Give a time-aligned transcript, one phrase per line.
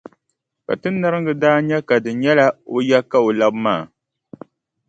[0.63, 3.83] Kpatinariŋga daa nya ka di nyɛla o ya ka o labi maa.